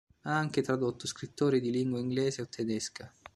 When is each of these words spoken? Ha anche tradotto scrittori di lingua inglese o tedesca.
Ha 0.23 0.35
anche 0.35 0.63
tradotto 0.63 1.05
scrittori 1.05 1.61
di 1.61 1.69
lingua 1.69 1.99
inglese 1.99 2.41
o 2.41 2.47
tedesca. 2.49 3.13